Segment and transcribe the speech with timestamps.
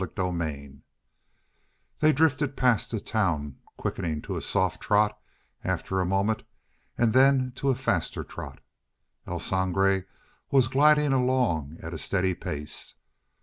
[0.03, 0.79] CHAPTER 36
[1.99, 5.15] They drifted past the town, quickening to a soft trot
[5.63, 6.41] after a moment,
[6.97, 8.61] and then to a faster trot
[9.27, 10.05] El Sangre
[10.49, 12.95] was gliding along at a steady pace.